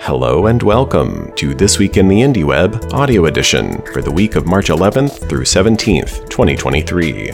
[0.00, 4.36] Hello and welcome to This Week in the Indie Web audio edition for the week
[4.36, 7.32] of March 11th through 17th, 2023.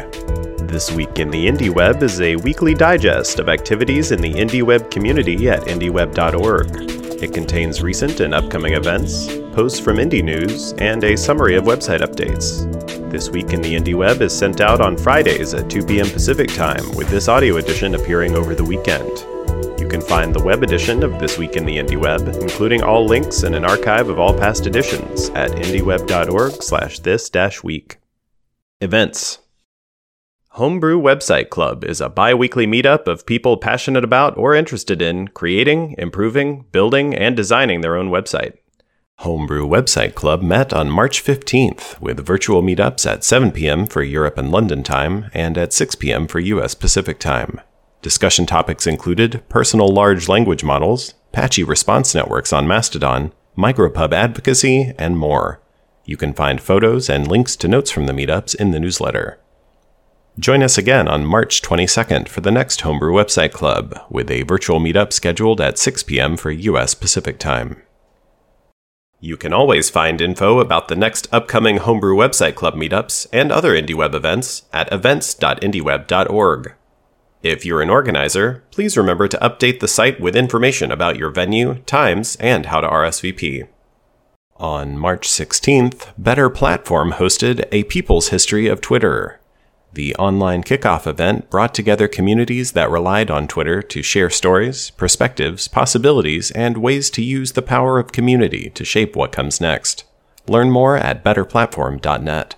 [0.66, 4.62] This Week in the Indie Web is a weekly digest of activities in the Indie
[4.62, 7.23] Web community at indieweb.org.
[7.23, 12.01] It contains recent and upcoming events, posts from indie news, and a summary of website
[12.01, 12.69] updates.
[13.10, 16.09] This Week in the Indie Web is sent out on Fridays at 2 p.m.
[16.09, 19.24] Pacific Time, with this audio edition appearing over the weekend.
[19.85, 23.05] You can find the web edition of This Week in the Indie Web, including all
[23.05, 27.98] links and an archive of all past editions at indieweb.org slash this-week.
[28.80, 29.41] Events
[30.52, 35.95] Homebrew Website Club is a bi-weekly meetup of people passionate about or interested in creating,
[35.98, 38.55] improving, building, and designing their own website.
[39.19, 43.87] Homebrew Website Club met on March 15th with virtual meetups at 7 p.m.
[43.87, 46.27] for Europe and London time and at 6 p.m.
[46.27, 47.61] for US Pacific time.
[48.04, 55.16] Discussion topics included personal large language models, patchy response networks on Mastodon, micropub advocacy, and
[55.16, 55.62] more.
[56.05, 59.38] You can find photos and links to notes from the meetups in the newsletter.
[60.38, 64.80] Join us again on March 22nd for the next Homebrew Website Club, with a virtual
[64.80, 66.36] meetup scheduled at 6 p.m.
[66.36, 67.80] for US Pacific Time.
[69.18, 73.72] You can always find info about the next upcoming Homebrew Website Club meetups and other
[73.72, 76.74] IndieWeb events at events.indieweb.org.
[77.45, 81.75] If you're an organizer, please remember to update the site with information about your venue,
[81.81, 83.69] times, and how to RSVP.
[84.56, 89.41] On March 16th, Better Platform hosted a People's History of Twitter.
[89.92, 95.69] The online kickoff event brought together communities that relied on Twitter to share stories, perspectives,
[95.69, 100.05] possibilities, and ways to use the power of community to shape what comes next.
[100.48, 102.55] Learn more at betterplatform.net.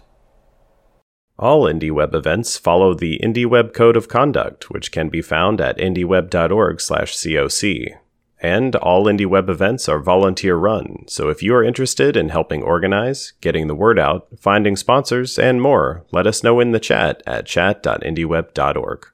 [1.39, 8.01] All IndieWeb events follow the IndieWeb Code of Conduct, which can be found at indieweb.org/coc.
[8.43, 13.33] And all IndieWeb events are volunteer run, so if you are interested in helping organize,
[13.41, 17.47] getting the word out, finding sponsors, and more, let us know in the chat at
[17.47, 19.06] chat.indieweb.org.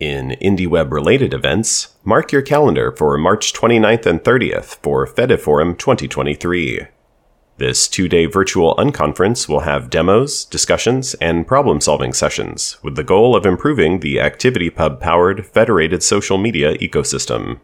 [0.00, 6.86] In IndieWeb related events, mark your calendar for March 29th and 30th for Fediforum 2023.
[7.58, 13.04] This two day virtual unconference will have demos, discussions, and problem solving sessions with the
[13.04, 17.60] goal of improving the ActivityPub powered federated social media ecosystem.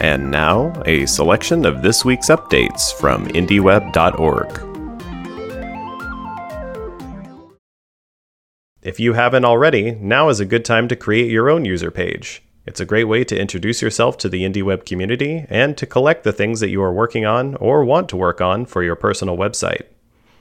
[0.00, 4.72] And now, a selection of this week's updates from IndieWeb.org.
[8.82, 12.42] If you haven't already, now is a good time to create your own user page.
[12.64, 16.32] It's a great way to introduce yourself to the IndieWeb community and to collect the
[16.32, 19.86] things that you are working on or want to work on for your personal website.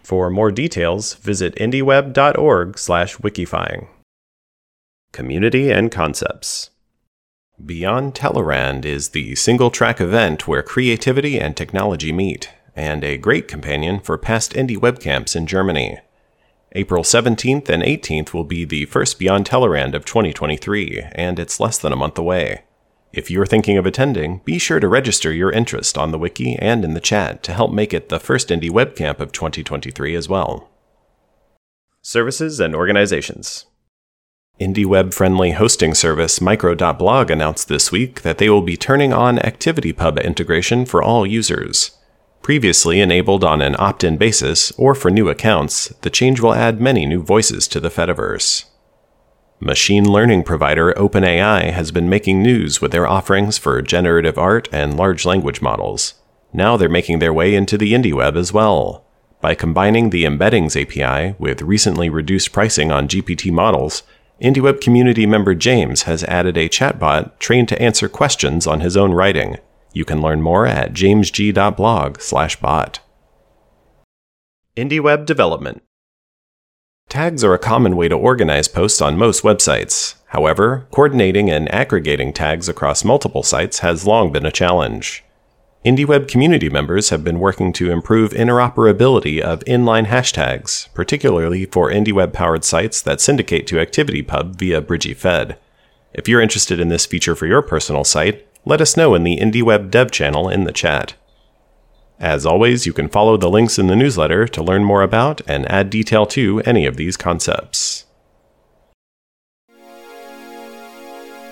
[0.04, 3.88] For more details, visit indieweb.org/wikifying.
[5.12, 6.70] Community and concepts.
[7.64, 13.48] Beyond Tellerrand is the single track event where creativity and technology meet, and a great
[13.48, 15.98] companion for past indie webcamps in Germany.
[16.74, 21.78] April 17th and 18th will be the first Beyond Tellerrand of 2023, and it's less
[21.78, 22.64] than a month away.
[23.12, 26.86] If you're thinking of attending, be sure to register your interest on the wiki and
[26.86, 30.70] in the chat to help make it the first Indie Webcamp of 2023 as well.
[32.02, 33.66] Services and organizations.
[34.58, 39.40] Indie web friendly hosting service Micro.blog announced this week that they will be turning on
[39.40, 41.98] ActivityPub integration for all users.
[42.42, 46.82] Previously enabled on an opt in basis or for new accounts, the change will add
[46.82, 48.66] many new voices to the Fediverse.
[49.60, 54.98] Machine learning provider OpenAI has been making news with their offerings for generative art and
[54.98, 56.16] large language models.
[56.52, 59.06] Now they're making their way into the IndieWeb as well.
[59.40, 64.02] By combining the Embeddings API with recently reduced pricing on GPT models,
[64.42, 69.12] IndieWeb community member James has added a chatbot trained to answer questions on his own
[69.14, 69.58] writing.
[69.94, 73.00] You can learn more at jamesg.blog/bot.
[74.78, 75.84] IndieWeb development.
[77.10, 80.16] Tags are a common way to organize posts on most websites.
[80.28, 85.26] However, coordinating and aggregating tags across multiple sites has long been a challenge.
[85.84, 92.32] IndieWeb community members have been working to improve interoperability of inline hashtags, particularly for IndieWeb
[92.32, 95.58] powered sites that syndicate to ActivityPub via Bridgy Fed.
[96.14, 99.38] If you're interested in this feature for your personal site, let us know in the
[99.38, 101.16] IndieWeb dev channel in the chat.
[102.20, 105.70] As always, you can follow the links in the newsletter to learn more about and
[105.72, 108.06] add detail to any of these concepts.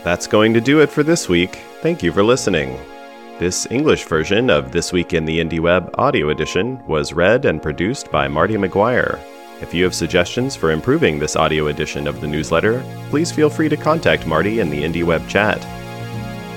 [0.04, 1.56] That's going to do it for this week.
[1.82, 2.80] Thank you for listening.
[3.40, 8.12] This English version of This Week in the IndieWeb audio edition was read and produced
[8.12, 9.20] by Marty McGuire.
[9.62, 13.70] If you have suggestions for improving this audio edition of the newsletter, please feel free
[13.70, 15.66] to contact Marty in the IndieWeb chat.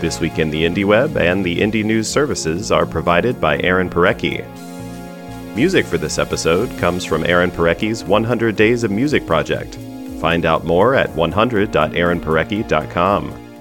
[0.03, 4.45] This Week in the IndieWeb and the Indie News services are provided by Aaron Parecki.
[5.55, 9.77] Music for this episode comes from Aaron Parecki's 100 Days of Music project.
[10.21, 13.61] Find out more at 100.aaronparecki.com.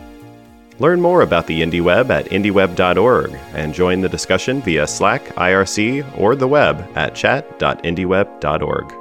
[0.79, 6.35] Learn more about the IndieWeb at indieweb.org and join the discussion via Slack, IRC, or
[6.35, 9.00] the web at chat.indieweb.org.